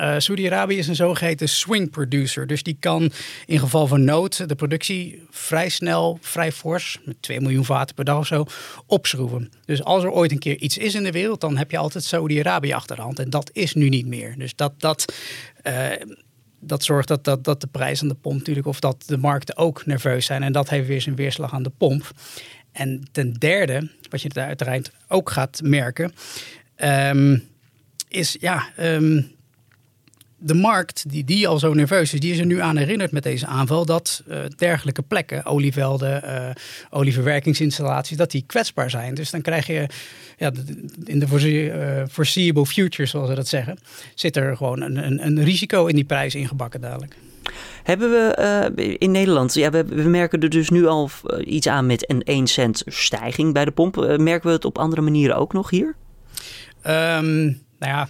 uh, 0.00 0.14
Saudi-Arabië 0.18 0.78
is 0.78 0.88
een 0.88 0.94
zogeheten 0.94 1.48
swing 1.48 1.90
producer. 1.90 2.46
Dus 2.46 2.62
die 2.62 2.76
kan 2.80 3.12
in 3.46 3.58
geval 3.58 3.86
van 3.86 4.04
nood 4.04 4.48
de 4.48 4.54
productie 4.54 5.22
vrij 5.30 5.68
snel, 5.68 6.18
vrij 6.20 6.52
fors, 6.52 6.98
met 7.04 7.16
2 7.20 7.40
miljoen 7.40 7.64
vaten 7.64 7.94
per 7.94 8.04
dag 8.04 8.18
of 8.18 8.26
zo, 8.26 8.46
opschroeven. 8.86 9.50
Dus 9.64 9.82
als 9.82 10.04
er 10.04 10.10
ooit 10.10 10.32
een 10.32 10.38
keer 10.38 10.56
iets 10.56 10.78
is 10.78 10.94
in 10.94 11.02
de 11.02 11.10
wereld, 11.12 11.40
dan 11.40 11.56
heb 11.56 11.70
je 11.70 11.78
altijd 11.78 12.04
Saudi-Arabië 12.04 12.72
achter 12.72 12.96
de 12.96 13.02
hand. 13.02 13.18
En 13.18 13.30
dat 13.30 13.50
is 13.52 13.74
nu 13.74 13.88
niet 13.88 14.06
meer. 14.06 14.34
Dus 14.38 14.54
dat, 14.54 14.72
dat, 14.80 15.14
uh, 15.62 15.88
dat 16.60 16.84
zorgt 16.84 17.08
dat, 17.08 17.24
dat, 17.24 17.44
dat 17.44 17.60
de 17.60 17.66
prijs 17.66 18.02
aan 18.02 18.08
de 18.08 18.14
pomp 18.14 18.38
natuurlijk, 18.38 18.66
of 18.66 18.80
dat 18.80 19.02
de 19.06 19.18
markten 19.18 19.56
ook 19.56 19.86
nerveus 19.86 20.26
zijn. 20.26 20.42
En 20.42 20.52
dat 20.52 20.68
heeft 20.68 20.86
weer 20.88 21.00
zijn 21.00 21.16
weerslag 21.16 21.52
aan 21.52 21.62
de 21.62 21.72
pomp. 21.78 22.10
En 22.72 23.08
ten 23.12 23.32
derde, 23.32 23.90
wat 24.10 24.22
je 24.22 24.30
uiteraard 24.34 24.90
ook 25.08 25.30
gaat 25.30 25.60
merken, 25.62 26.12
um, 26.76 27.42
is 28.08 28.36
ja, 28.40 28.68
um, 28.80 29.36
de 30.38 30.54
markt, 30.54 31.10
die, 31.10 31.24
die 31.24 31.48
al 31.48 31.58
zo 31.58 31.74
nerveus 31.74 32.12
is, 32.12 32.20
die 32.20 32.32
is 32.32 32.38
er 32.38 32.46
nu 32.46 32.60
aan 32.60 32.76
herinnerd 32.76 33.12
met 33.12 33.22
deze 33.22 33.46
aanval 33.46 33.84
dat 33.84 34.22
uh, 34.28 34.38
dergelijke 34.56 35.02
plekken, 35.02 35.44
olievelden, 35.44 36.22
uh, 36.24 36.50
olieverwerkingsinstallaties, 36.90 38.16
dat 38.16 38.30
die 38.30 38.44
kwetsbaar 38.46 38.90
zijn. 38.90 39.14
Dus 39.14 39.30
dan 39.30 39.42
krijg 39.42 39.66
je 39.66 39.86
ja, 40.36 40.52
in 41.04 41.18
de 41.18 41.26
uh, 41.26 42.02
foreseeable 42.10 42.66
future, 42.66 43.08
zoals 43.08 43.28
we 43.28 43.34
dat 43.34 43.48
zeggen, 43.48 43.78
zit 44.14 44.36
er 44.36 44.56
gewoon 44.56 44.80
een, 44.80 45.06
een, 45.06 45.26
een 45.26 45.44
risico 45.44 45.86
in 45.86 45.94
die 45.94 46.04
prijs 46.04 46.34
ingebakken 46.34 46.80
dadelijk. 46.80 47.16
Hebben 47.82 48.10
we 48.10 48.96
in 48.98 49.10
Nederland, 49.10 49.54
ja, 49.54 49.70
we, 49.70 49.84
we, 49.84 50.02
merken 50.02 50.40
er 50.40 50.48
dus 50.48 50.70
nu 50.70 50.86
al 50.86 51.10
iets 51.44 51.66
aan 51.66 51.86
met 51.86 52.10
een 52.10 52.22
1 52.22 52.46
cent 52.46 52.82
stijging 52.86 53.52
bij 53.52 53.64
de 53.64 53.70
pomp. 53.70 53.96
Merken 54.18 54.48
we 54.48 54.54
het 54.54 54.64
op 54.64 54.78
andere 54.78 55.00
manieren 55.00 55.36
ook 55.36 55.52
nog 55.52 55.70
hier? 55.70 55.94
Um, 56.88 57.44
nou 57.78 57.92
ja, 57.92 58.08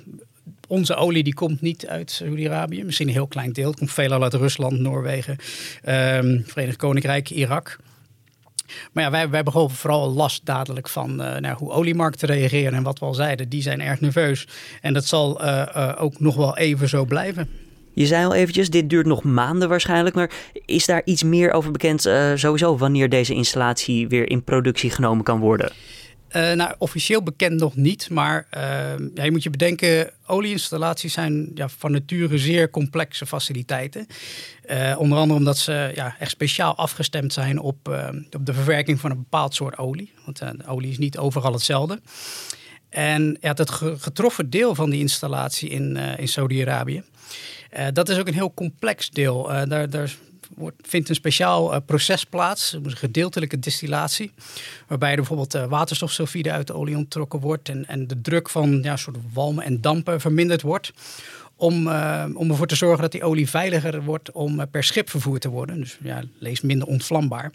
onze 0.68 0.95
olie 0.95 1.23
die 1.23 1.35
komt 1.35 1.61
niet 1.61 1.87
uit 1.87 2.11
Saudi-Arabië. 2.11 2.85
Misschien 2.85 3.06
een 3.06 3.12
heel 3.12 3.26
klein 3.26 3.52
deel. 3.52 3.68
Het 3.68 3.78
komt 3.78 3.92
veelal 3.92 4.23
uit 4.23 4.35
Rusland, 4.35 4.78
Noorwegen, 4.78 5.37
um, 5.88 6.45
Verenigd 6.47 6.76
Koninkrijk, 6.76 7.30
Irak. 7.30 7.78
Maar 8.92 9.04
ja, 9.04 9.11
wij, 9.11 9.28
wij 9.28 9.42
hebben 9.45 9.71
vooral 9.71 10.12
last 10.12 10.47
dadelijk 10.47 10.88
van 10.88 11.11
uh, 11.11 11.37
nou, 11.37 11.56
hoe 11.56 11.71
oliemarkten 11.71 12.28
reageren. 12.28 12.75
En 12.75 12.83
wat 12.83 12.99
we 12.99 13.04
al 13.04 13.14
zeiden, 13.14 13.49
die 13.49 13.62
zijn 13.62 13.80
erg 13.80 14.00
nerveus. 14.00 14.47
En 14.80 14.92
dat 14.92 15.04
zal 15.04 15.45
uh, 15.45 15.66
uh, 15.76 15.92
ook 15.99 16.21
nog 16.21 16.37
wel 16.37 16.56
even 16.56 16.88
zo 16.88 17.04
blijven. 17.04 17.49
Je 17.92 18.06
zei 18.06 18.25
al 18.25 18.35
eventjes, 18.35 18.71
dit 18.71 18.90
duurt 18.90 19.06
nog 19.06 19.23
maanden 19.23 19.68
waarschijnlijk. 19.68 20.14
Maar 20.14 20.30
is 20.64 20.87
daar 20.87 21.02
iets 21.04 21.23
meer 21.23 21.52
over 21.52 21.71
bekend 21.71 22.00
sowieso 22.35 22.76
wanneer 22.76 23.09
deze 23.09 23.35
installatie 23.35 24.09
weer 24.09 24.30
in 24.30 24.45
productie 24.45 24.90
genomen 24.90 25.25
kan 25.25 25.40
worden? 25.40 25.73
Uh, 26.33 26.52
nou, 26.52 26.75
officieel 26.78 27.23
bekend 27.23 27.61
nog 27.61 27.76
niet, 27.76 28.11
maar 28.11 28.47
uh, 28.56 28.61
ja, 29.14 29.25
je 29.25 29.30
moet 29.30 29.42
je 29.42 29.50
bedenken, 29.50 30.11
olieinstallaties 30.26 31.12
zijn 31.12 31.50
ja, 31.54 31.68
van 31.68 31.92
nature 31.92 32.38
zeer 32.38 32.71
complexe 32.71 33.26
faciliteiten. 33.26 34.06
Uh, 34.71 34.97
onder 34.99 35.18
andere 35.18 35.38
omdat 35.38 35.59
ze 35.59 35.92
ja, 35.95 36.16
echt 36.18 36.30
speciaal 36.30 36.76
afgestemd 36.76 37.33
zijn 37.33 37.59
op, 37.61 37.88
op 38.30 38.47
de 38.47 38.54
verwerking 38.54 39.00
van 39.00 39.11
een 39.11 39.16
bepaald 39.16 39.54
soort 39.54 39.78
olie. 39.78 40.12
Want 40.25 40.38
de 40.38 40.66
olie 40.66 40.90
is 40.90 40.99
niet 40.99 41.18
overal 41.18 41.52
hetzelfde. 41.52 42.00
En 42.88 43.37
ja, 43.40 43.52
het 43.54 43.71
getroffen 43.71 44.50
deel 44.50 44.75
van 44.75 44.90
die 44.90 45.00
installatie 45.00 45.68
in, 45.68 45.97
in 45.97 46.28
Saudi-Arabië, 46.28 47.02
dat 47.92 48.09
is 48.09 48.18
ook 48.18 48.26
een 48.26 48.35
heel 48.35 48.54
complex 48.54 49.11
deel. 49.11 49.42
daar, 49.68 49.90
daar 49.90 50.16
wordt, 50.54 50.76
vindt 50.82 51.08
een 51.08 51.14
speciaal 51.14 51.74
uh, 51.74 51.78
proces 51.86 52.24
plaats, 52.24 52.72
een 52.72 52.96
gedeeltelijke 52.96 53.58
distillatie, 53.58 54.32
waarbij 54.86 55.10
er 55.10 55.16
bijvoorbeeld 55.16 55.54
uh, 55.54 55.66
waterstofsulfide 55.66 56.52
uit 56.52 56.66
de 56.66 56.74
olie 56.74 56.96
onttrokken 56.96 57.40
wordt 57.40 57.68
en, 57.68 57.86
en 57.86 58.06
de 58.06 58.20
druk 58.20 58.48
van 58.48 58.82
ja, 58.82 58.96
soort 58.96 59.16
walmen 59.32 59.64
en 59.64 59.80
dampen 59.80 60.20
verminderd 60.20 60.62
wordt. 60.62 60.92
Om, 61.58 61.86
uh, 61.86 62.24
om 62.34 62.50
ervoor 62.50 62.66
te 62.66 62.76
zorgen 62.76 63.02
dat 63.02 63.12
die 63.12 63.24
olie 63.24 63.50
veiliger 63.50 64.02
wordt 64.02 64.32
om 64.32 64.70
per 64.70 64.84
schip 64.84 65.10
vervoerd 65.10 65.40
te 65.40 65.48
worden. 65.48 65.80
Dus 65.80 65.98
ja, 66.02 66.22
lees 66.38 66.60
minder 66.60 66.88
ontvlambaar. 66.88 67.52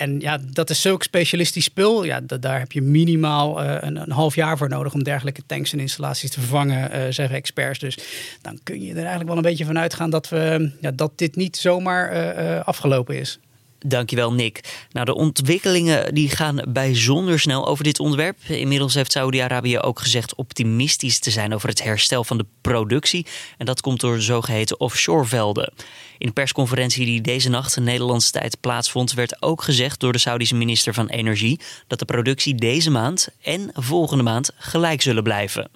En 0.00 0.20
ja, 0.20 0.38
dat 0.52 0.70
is 0.70 0.80
zulk 0.80 1.02
specialistisch 1.02 1.64
spul. 1.64 2.04
Ja, 2.04 2.20
daar 2.20 2.58
heb 2.58 2.72
je 2.72 2.82
minimaal 2.82 3.62
uh, 3.62 3.76
een, 3.80 3.96
een, 3.96 4.10
half 4.10 4.34
jaar 4.34 4.58
voor 4.58 4.68
nodig 4.68 4.94
om 4.94 5.02
dergelijke 5.02 5.42
tanks 5.46 5.72
en 5.72 5.80
installaties 5.80 6.30
te 6.30 6.40
vervangen, 6.40 6.90
uh, 6.96 7.02
zeggen 7.10 7.36
experts. 7.36 7.78
Dus 7.78 7.98
dan 8.42 8.60
kun 8.62 8.82
je 8.82 8.90
er 8.90 8.96
eigenlijk 8.96 9.28
wel 9.28 9.36
een 9.36 9.42
beetje 9.42 9.64
van 9.64 9.78
uitgaan 9.78 10.10
dat, 10.10 10.28
we, 10.28 10.70
ja, 10.80 10.90
dat 10.90 11.12
dit 11.18 11.36
niet 11.36 11.56
zomaar 11.56 12.36
uh, 12.38 12.60
afgelopen 12.60 13.18
is. 13.18 13.38
Dankjewel, 13.86 14.32
Nick. 14.32 14.60
Nou, 14.92 15.06
de 15.06 15.14
ontwikkelingen 15.14 16.14
die 16.14 16.28
gaan 16.28 16.62
bijzonder 16.68 17.40
snel 17.40 17.66
over 17.66 17.84
dit 17.84 18.00
onderwerp. 18.00 18.36
Inmiddels 18.48 18.94
heeft 18.94 19.12
Saudi-Arabië 19.12 19.78
ook 19.78 19.98
gezegd 19.98 20.34
optimistisch 20.34 21.18
te 21.18 21.30
zijn 21.30 21.54
over 21.54 21.68
het 21.68 21.82
herstel 21.82 22.24
van 22.24 22.38
de 22.38 22.46
productie. 22.60 23.26
En 23.58 23.66
dat 23.66 23.80
komt 23.80 24.00
door 24.00 24.20
zogeheten 24.20 24.80
offshorevelden. 24.80 25.72
In 26.18 26.26
de 26.26 26.32
persconferentie 26.32 27.04
die 27.04 27.20
deze 27.20 27.48
nacht 27.48 27.76
in 27.76 27.82
Nederlandse 27.82 28.30
tijd 28.30 28.60
plaatsvond, 28.60 29.12
werd 29.12 29.42
ook 29.42 29.62
gezegd 29.62 30.00
door 30.00 30.12
de 30.12 30.18
Saudische 30.18 30.54
minister 30.54 30.94
van 30.94 31.08
Energie 31.08 31.60
dat 31.86 31.98
de 31.98 32.04
productie 32.04 32.54
deze 32.54 32.90
maand 32.90 33.28
en 33.42 33.70
volgende 33.74 34.22
maand 34.22 34.50
gelijk 34.56 35.02
zullen 35.02 35.22
blijven. 35.22 35.70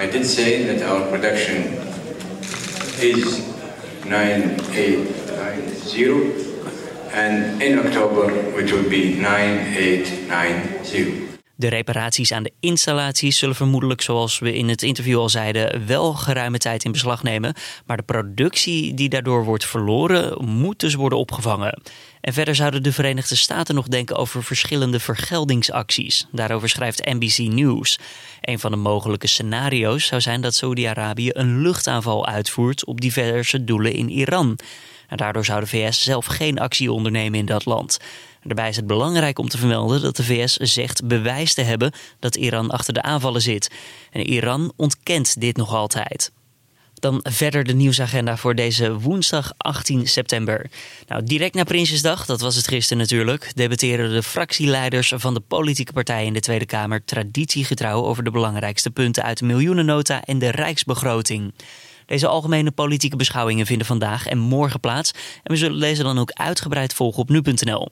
I 0.00 0.10
did 0.10 0.30
say 0.30 0.76
that 0.76 0.90
our 0.90 1.06
production 1.06 1.64
is 2.98 3.38
9890 4.04 6.47
and 7.14 7.62
in 7.62 7.78
October 7.78 8.32
which 8.54 8.70
would 8.70 8.88
be 8.88 9.16
9890. 9.20 11.28
De 11.58 11.68
reparaties 11.68 12.32
aan 12.32 12.42
de 12.42 12.52
installaties 12.60 13.38
zullen 13.38 13.54
vermoedelijk, 13.54 14.00
zoals 14.00 14.38
we 14.38 14.54
in 14.54 14.68
het 14.68 14.82
interview 14.82 15.18
al 15.18 15.28
zeiden, 15.28 15.86
wel 15.86 16.12
geruime 16.12 16.58
tijd 16.58 16.84
in 16.84 16.92
beslag 16.92 17.22
nemen. 17.22 17.54
Maar 17.86 17.96
de 17.96 18.02
productie 18.02 18.94
die 18.94 19.08
daardoor 19.08 19.44
wordt 19.44 19.64
verloren, 19.64 20.44
moet 20.44 20.80
dus 20.80 20.94
worden 20.94 21.18
opgevangen. 21.18 21.82
En 22.20 22.32
verder 22.32 22.54
zouden 22.54 22.82
de 22.82 22.92
Verenigde 22.92 23.36
Staten 23.36 23.74
nog 23.74 23.88
denken 23.88 24.16
over 24.16 24.44
verschillende 24.44 25.00
vergeldingsacties. 25.00 26.26
Daarover 26.32 26.68
schrijft 26.68 27.04
NBC 27.04 27.38
News. 27.38 27.98
Een 28.40 28.58
van 28.58 28.70
de 28.70 28.76
mogelijke 28.76 29.26
scenario's 29.26 30.06
zou 30.06 30.20
zijn 30.20 30.40
dat 30.40 30.54
Saudi-Arabië 30.54 31.30
een 31.32 31.60
luchtaanval 31.60 32.26
uitvoert 32.26 32.84
op 32.84 33.00
diverse 33.00 33.64
doelen 33.64 33.92
in 33.92 34.10
Iran. 34.10 34.58
En 35.08 35.16
daardoor 35.16 35.44
zou 35.44 35.60
de 35.60 35.66
VS 35.66 36.02
zelf 36.02 36.26
geen 36.26 36.58
actie 36.58 36.92
ondernemen 36.92 37.38
in 37.38 37.46
dat 37.46 37.64
land. 37.64 37.98
Daarbij 38.42 38.68
is 38.68 38.76
het 38.76 38.86
belangrijk 38.86 39.38
om 39.38 39.48
te 39.48 39.58
vermelden 39.58 40.02
dat 40.02 40.16
de 40.16 40.24
VS 40.24 40.56
zegt 40.56 41.06
bewijs 41.06 41.54
te 41.54 41.62
hebben 41.62 41.92
dat 42.18 42.36
Iran 42.36 42.70
achter 42.70 42.94
de 42.94 43.02
aanvallen 43.02 43.42
zit. 43.42 43.70
En 44.10 44.20
Iran 44.20 44.72
ontkent 44.76 45.40
dit 45.40 45.56
nog 45.56 45.74
altijd. 45.74 46.32
Dan 46.94 47.20
verder 47.22 47.64
de 47.64 47.74
nieuwsagenda 47.74 48.36
voor 48.36 48.54
deze 48.54 48.98
woensdag 48.98 49.52
18 49.56 50.08
september. 50.08 50.70
Nou, 51.06 51.24
direct 51.24 51.54
na 51.54 51.64
Prinsjesdag, 51.64 52.26
dat 52.26 52.40
was 52.40 52.56
het 52.56 52.68
gisteren 52.68 52.98
natuurlijk, 52.98 53.52
debatteren 53.54 54.10
de 54.10 54.22
fractieleiders 54.22 55.12
van 55.16 55.34
de 55.34 55.40
politieke 55.40 55.92
partijen 55.92 56.26
in 56.26 56.32
de 56.32 56.40
Tweede 56.40 56.66
Kamer 56.66 57.04
traditiegetrouw 57.04 58.04
over 58.04 58.24
de 58.24 58.30
belangrijkste 58.30 58.90
punten 58.90 59.22
uit 59.22 59.38
de 59.38 59.44
miljoenennota 59.44 60.24
en 60.24 60.38
de 60.38 60.50
rijksbegroting. 60.50 61.52
Deze 62.08 62.26
algemene 62.26 62.70
politieke 62.70 63.16
beschouwingen 63.16 63.66
vinden 63.66 63.86
vandaag 63.86 64.26
en 64.26 64.38
morgen 64.38 64.80
plaats. 64.80 65.12
En 65.42 65.52
we 65.52 65.56
zullen 65.56 65.80
deze 65.80 66.02
dan 66.02 66.18
ook 66.18 66.30
uitgebreid 66.32 66.94
volgen 66.94 67.20
op 67.20 67.28
nu.nl. 67.28 67.88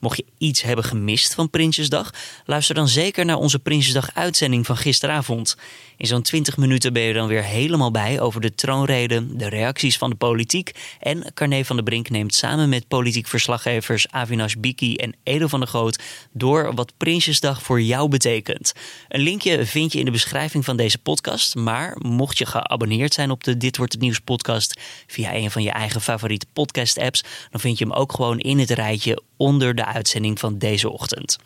Mocht 0.00 0.16
je 0.16 0.24
iets 0.38 0.62
hebben 0.62 0.84
gemist 0.84 1.34
van 1.34 1.50
Prinsjesdag, 1.50 2.10
luister 2.44 2.74
dan 2.74 2.88
zeker 2.88 3.24
naar 3.24 3.36
onze 3.36 3.58
Prinsjesdag-uitzending 3.58 4.66
van 4.66 4.76
gisteravond. 4.76 5.56
In 5.96 6.06
zo'n 6.06 6.22
20 6.22 6.56
minuten 6.56 6.92
ben 6.92 7.02
je 7.02 7.12
dan 7.12 7.28
weer 7.28 7.42
helemaal 7.42 7.90
bij 7.90 8.20
over 8.20 8.40
de 8.40 8.54
troonrede, 8.54 9.36
de 9.36 9.48
reacties 9.48 9.98
van 9.98 10.10
de 10.10 10.16
politiek. 10.16 10.70
En 11.00 11.32
Carne 11.34 11.64
van 11.64 11.76
der 11.76 11.84
Brink 11.84 12.10
neemt 12.10 12.34
samen 12.34 12.68
met 12.68 12.88
politiek 12.88 13.26
verslaggevers 13.26 14.08
Avinash 14.08 14.54
Biki 14.58 14.96
en 14.96 15.14
Edo 15.22 15.46
van 15.46 15.60
der 15.60 15.68
Groot 15.68 16.02
door 16.32 16.74
wat 16.74 16.92
Prinsjesdag 16.96 17.62
voor 17.62 17.82
jou 17.82 18.08
betekent. 18.08 18.72
Een 19.08 19.20
linkje 19.20 19.66
vind 19.66 19.92
je 19.92 19.98
in 19.98 20.04
de 20.04 20.10
beschrijving 20.10 20.64
van 20.64 20.76
deze 20.76 20.98
podcast. 20.98 21.54
Maar 21.54 21.96
mocht 21.98 22.38
je 22.38 22.46
geabonneerd 22.46 23.14
zijn 23.14 23.30
op 23.30 23.44
de 23.44 23.56
Dit 23.56 23.76
Wordt 23.76 23.92
Het 23.92 24.02
Nieuws 24.02 24.20
podcast 24.20 24.80
via 25.06 25.34
een 25.34 25.50
van 25.50 25.62
je 25.62 25.70
eigen 25.70 26.00
favoriete 26.00 26.46
podcast 26.52 26.98
apps, 26.98 27.24
dan 27.50 27.60
vind 27.60 27.78
je 27.78 27.84
hem 27.84 27.94
ook 27.94 28.12
gewoon 28.12 28.38
in 28.38 28.58
het 28.58 28.70
rijtje 28.70 29.22
onder 29.36 29.74
de 29.74 29.84
uitzending 29.92 30.38
van 30.38 30.58
deze 30.58 30.90
ochtend. 30.90 31.38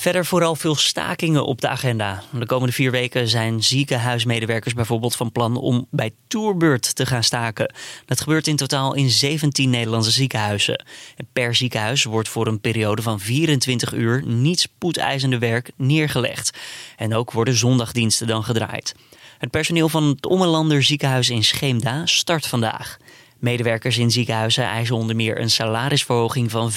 Verder 0.00 0.26
vooral 0.26 0.56
veel 0.56 0.74
stakingen 0.74 1.44
op 1.44 1.60
de 1.60 1.68
agenda. 1.68 2.22
De 2.32 2.46
komende 2.46 2.72
vier 2.72 2.90
weken 2.90 3.28
zijn 3.28 3.62
ziekenhuismedewerkers 3.62 4.74
bijvoorbeeld 4.74 5.16
van 5.16 5.32
plan 5.32 5.56
om 5.56 5.86
bij 5.90 6.10
Tourbeurt 6.28 6.94
te 6.94 7.06
gaan 7.06 7.24
staken. 7.24 7.74
Dat 8.06 8.20
gebeurt 8.20 8.46
in 8.46 8.56
totaal 8.56 8.94
in 8.94 9.10
17 9.10 9.70
Nederlandse 9.70 10.10
ziekenhuizen. 10.10 10.84
En 11.16 11.26
per 11.32 11.54
ziekenhuis 11.54 12.04
wordt 12.04 12.28
voor 12.28 12.46
een 12.46 12.60
periode 12.60 13.02
van 13.02 13.20
24 13.20 13.92
uur 13.92 14.22
niet 14.26 14.60
spoedeisende 14.60 15.38
werk 15.38 15.70
neergelegd. 15.76 16.58
En 16.96 17.14
ook 17.14 17.32
worden 17.32 17.54
zondagdiensten 17.54 18.26
dan 18.26 18.44
gedraaid. 18.44 18.94
Het 19.38 19.50
personeel 19.50 19.88
van 19.88 20.04
het 20.04 20.26
Ommelander 20.26 20.82
ziekenhuis 20.82 21.30
in 21.30 21.44
Scheemda 21.44 22.06
start 22.06 22.46
vandaag. 22.46 22.98
Medewerkers 23.40 23.98
in 23.98 24.10
ziekenhuizen 24.10 24.64
eisen 24.64 24.96
onder 24.96 25.16
meer 25.16 25.40
een 25.40 25.50
salarisverhoging 25.50 26.50
van 26.50 26.72
5% 26.72 26.74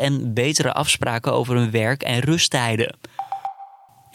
en 0.00 0.34
betere 0.34 0.72
afspraken 0.72 1.32
over 1.32 1.56
hun 1.56 1.70
werk- 1.70 2.02
en 2.02 2.20
rusttijden. 2.20 2.96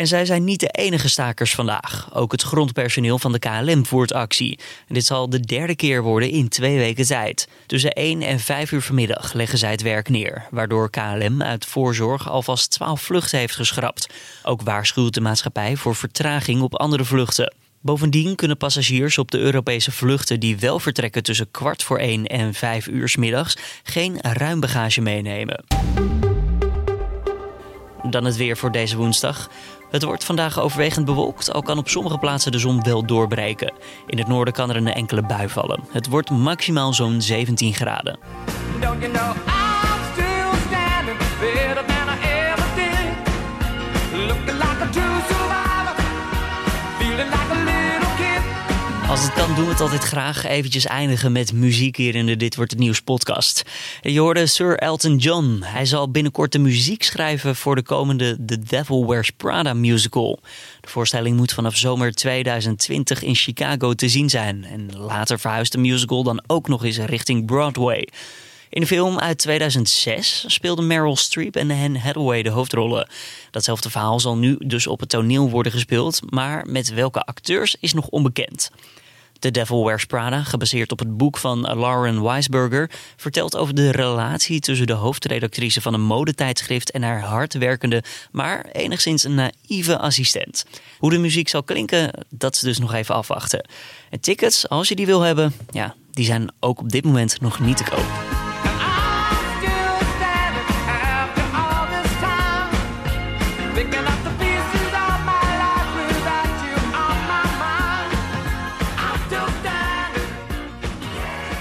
En 0.01 0.07
zij 0.07 0.25
zijn 0.25 0.43
niet 0.43 0.59
de 0.59 0.67
enige 0.67 1.09
stakers 1.09 1.55
vandaag. 1.55 2.09
Ook 2.13 2.31
het 2.31 2.41
grondpersoneel 2.41 3.19
van 3.19 3.31
de 3.31 3.39
KLM 3.39 3.85
voert 3.85 4.13
actie. 4.13 4.59
Dit 4.87 5.05
zal 5.05 5.29
de 5.29 5.39
derde 5.39 5.75
keer 5.75 6.03
worden 6.03 6.29
in 6.29 6.49
twee 6.49 6.77
weken 6.77 7.05
tijd. 7.05 7.47
Tussen 7.65 7.91
1 7.91 8.21
en 8.21 8.39
5 8.39 8.71
uur 8.71 8.81
vanmiddag 8.81 9.33
leggen 9.33 9.57
zij 9.57 9.71
het 9.71 9.81
werk 9.81 10.09
neer. 10.09 10.47
Waardoor 10.51 10.89
KLM 10.89 11.41
uit 11.41 11.65
voorzorg 11.65 12.29
alvast 12.29 12.71
12 12.71 13.01
vluchten 13.01 13.39
heeft 13.39 13.55
geschrapt. 13.55 14.09
Ook 14.43 14.61
waarschuwt 14.61 15.13
de 15.13 15.21
maatschappij 15.21 15.75
voor 15.75 15.95
vertraging 15.95 16.61
op 16.61 16.75
andere 16.75 17.05
vluchten. 17.05 17.53
Bovendien 17.83 18.35
kunnen 18.35 18.57
passagiers 18.57 19.17
op 19.17 19.31
de 19.31 19.37
Europese 19.39 19.91
vluchten 19.91 20.39
die 20.39 20.57
wel 20.57 20.79
vertrekken 20.79 21.23
tussen 21.23 21.51
kwart 21.51 21.83
voor 21.83 21.97
één 21.97 22.25
en 22.25 22.53
vijf 22.53 22.87
uur 22.87 23.09
s 23.09 23.15
middags 23.15 23.57
geen 23.83 24.17
ruim 24.21 24.59
bagage 24.59 25.01
meenemen. 25.01 25.63
Dan 28.09 28.25
het 28.25 28.35
weer 28.35 28.57
voor 28.57 28.71
deze 28.71 28.97
woensdag. 28.97 29.49
Het 29.91 30.03
wordt 30.03 30.23
vandaag 30.23 30.59
overwegend 30.59 31.05
bewolkt, 31.05 31.53
al 31.53 31.61
kan 31.61 31.77
op 31.77 31.89
sommige 31.89 32.17
plaatsen 32.17 32.51
de 32.51 32.59
zon 32.59 32.83
wel 32.83 33.05
doorbreken. 33.05 33.73
In 34.07 34.17
het 34.17 34.27
noorden 34.27 34.53
kan 34.53 34.69
er 34.69 34.75
een 34.75 34.87
enkele 34.87 35.21
bui 35.21 35.49
vallen. 35.49 35.79
Het 35.91 36.07
wordt 36.07 36.29
maximaal 36.29 36.93
zo'n 36.93 37.21
17 37.21 37.73
graden. 37.73 38.19
Als 49.11 49.23
het 49.23 49.33
kan, 49.33 49.55
doen 49.55 49.65
we 49.65 49.71
het 49.71 49.81
altijd 49.81 50.03
graag 50.03 50.45
eventjes 50.45 50.85
eindigen 50.85 51.31
met 51.31 51.53
muziek 51.53 51.95
hier 51.95 52.15
in 52.15 52.25
de 52.25 52.37
Dit 52.37 52.55
Wordt 52.55 52.71
Het 52.71 52.79
Nieuws 52.79 53.01
podcast. 53.01 53.63
Je 54.01 54.19
hoorde 54.19 54.47
Sir 54.47 54.77
Elton 54.77 55.17
John. 55.17 55.61
Hij 55.63 55.85
zal 55.85 56.11
binnenkort 56.11 56.51
de 56.51 56.59
muziek 56.59 57.03
schrijven 57.03 57.55
voor 57.55 57.75
de 57.75 57.81
komende 57.81 58.45
The 58.45 58.59
Devil 58.59 59.07
Wears 59.07 59.29
Prada 59.29 59.73
musical. 59.73 60.39
De 60.81 60.89
voorstelling 60.89 61.37
moet 61.37 61.53
vanaf 61.53 61.75
zomer 61.75 62.13
2020 62.13 63.23
in 63.23 63.35
Chicago 63.35 63.93
te 63.93 64.09
zien 64.09 64.29
zijn. 64.29 64.63
En 64.63 64.89
later 64.97 65.39
verhuist 65.39 65.71
de 65.71 65.77
musical 65.77 66.23
dan 66.23 66.43
ook 66.47 66.67
nog 66.67 66.83
eens 66.83 66.97
richting 66.97 67.45
Broadway. 67.45 68.07
In 68.69 68.81
de 68.81 68.87
film 68.87 69.19
uit 69.19 69.37
2006 69.37 70.43
speelden 70.47 70.87
Meryl 70.87 71.15
Streep 71.15 71.55
en 71.55 71.71
Anne 71.71 71.99
Hathaway 71.99 72.43
de 72.43 72.49
hoofdrollen. 72.49 73.09
Datzelfde 73.51 73.89
verhaal 73.89 74.19
zal 74.19 74.37
nu 74.37 74.55
dus 74.59 74.87
op 74.87 74.99
het 74.99 75.09
toneel 75.09 75.49
worden 75.49 75.71
gespeeld, 75.71 76.19
maar 76.29 76.65
met 76.67 76.93
welke 76.93 77.23
acteurs 77.23 77.75
is 77.79 77.93
nog 77.93 78.07
onbekend. 78.07 78.71
The 79.41 79.51
Devil 79.51 79.85
Wears 79.85 80.05
Prada, 80.05 80.43
gebaseerd 80.43 80.91
op 80.91 80.99
het 80.99 81.17
boek 81.17 81.37
van 81.37 81.61
Lauren 81.61 82.23
Weisberger, 82.23 82.89
vertelt 83.15 83.57
over 83.57 83.75
de 83.75 83.91
relatie 83.91 84.59
tussen 84.59 84.87
de 84.87 84.93
hoofdredactrice 84.93 85.81
van 85.81 85.93
een 85.93 86.01
modetijdschrift 86.01 86.91
en 86.91 87.03
haar 87.03 87.21
hardwerkende, 87.21 88.03
maar 88.31 88.65
enigszins 88.71 89.23
naïeve 89.23 89.97
assistent. 89.97 90.65
Hoe 90.97 91.09
de 91.09 91.17
muziek 91.17 91.49
zal 91.49 91.63
klinken, 91.63 92.11
dat 92.29 92.55
is 92.55 92.59
dus 92.59 92.77
nog 92.77 92.93
even 92.93 93.15
afwachten. 93.15 93.69
En 94.09 94.19
tickets, 94.19 94.69
als 94.69 94.87
je 94.87 94.95
die 94.95 95.05
wil 95.05 95.21
hebben, 95.21 95.53
ja, 95.71 95.95
die 96.11 96.25
zijn 96.25 96.51
ook 96.59 96.79
op 96.79 96.89
dit 96.89 97.03
moment 97.03 97.41
nog 97.41 97.59
niet 97.59 97.77
te 97.77 97.83
koop. 97.83 98.30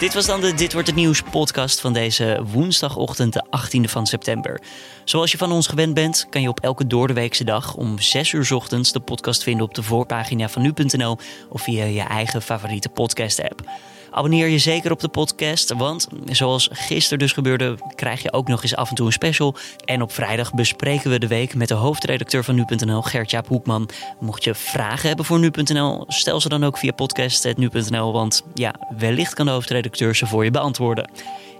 Dit 0.00 0.14
was 0.14 0.26
dan 0.26 0.40
de 0.40 0.54
Dit 0.54 0.72
wordt 0.72 0.86
het 0.86 0.96
nieuws 0.96 1.22
podcast 1.22 1.80
van 1.80 1.92
deze 1.92 2.42
woensdagochtend, 2.52 3.32
de 3.32 3.44
18e 3.44 3.90
van 3.90 4.06
september. 4.06 4.60
Zoals 5.04 5.32
je 5.32 5.38
van 5.38 5.52
ons 5.52 5.66
gewend 5.66 5.94
bent, 5.94 6.26
kan 6.30 6.42
je 6.42 6.48
op 6.48 6.60
elke 6.60 6.86
doordeweekse 6.86 7.44
dag 7.44 7.74
om 7.74 7.98
6 7.98 8.32
uur 8.32 8.54
ochtends 8.54 8.92
de 8.92 9.00
podcast 9.00 9.42
vinden 9.42 9.66
op 9.66 9.74
de 9.74 9.82
voorpagina 9.82 10.48
van 10.48 10.62
nu.nl 10.62 11.18
of 11.48 11.62
via 11.62 11.84
je 11.84 12.00
eigen 12.00 12.42
favoriete 12.42 12.88
podcast 12.88 13.42
app. 13.42 13.62
Abonneer 14.10 14.48
je 14.48 14.58
zeker 14.58 14.90
op 14.90 15.00
de 15.00 15.08
podcast, 15.08 15.72
want 15.72 16.08
zoals 16.24 16.68
gisteren 16.72 17.18
dus 17.18 17.32
gebeurde, 17.32 17.78
krijg 17.94 18.22
je 18.22 18.32
ook 18.32 18.48
nog 18.48 18.62
eens 18.62 18.76
af 18.76 18.88
en 18.88 18.94
toe 18.94 19.06
een 19.06 19.12
special. 19.12 19.54
En 19.84 20.02
op 20.02 20.12
vrijdag 20.12 20.54
bespreken 20.54 21.10
we 21.10 21.18
de 21.18 21.26
week 21.26 21.54
met 21.54 21.68
de 21.68 21.74
hoofdredacteur 21.74 22.44
van 22.44 22.54
nu.nl, 22.54 23.02
Gert-Jaap 23.02 23.48
Hoekman. 23.48 23.88
Mocht 24.20 24.44
je 24.44 24.54
vragen 24.54 25.08
hebben 25.08 25.24
voor 25.24 25.38
nu.nl, 25.38 26.04
stel 26.08 26.40
ze 26.40 26.48
dan 26.48 26.64
ook 26.64 26.78
via 26.78 26.92
podcast.nu.nl, 26.92 28.12
want 28.12 28.42
ja, 28.54 28.74
wellicht 28.98 29.34
kan 29.34 29.46
de 29.46 29.52
hoofdredacteur 29.52 30.16
ze 30.16 30.26
voor 30.26 30.44
je 30.44 30.50
beantwoorden. 30.50 31.10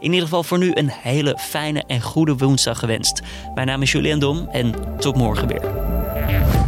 In 0.00 0.12
ieder 0.12 0.23
geval 0.23 0.42
voor 0.42 0.59
nu 0.59 0.71
een 0.75 0.90
hele 0.90 1.38
fijne 1.38 1.85
en 1.87 2.00
goede 2.00 2.37
woensdag 2.37 2.78
gewenst. 2.78 3.21
Mijn 3.54 3.66
naam 3.66 3.83
is 3.83 3.92
Julian 3.92 4.19
Dom 4.19 4.49
en 4.49 4.75
tot 4.99 5.16
morgen 5.16 5.49
weer. 5.49 6.60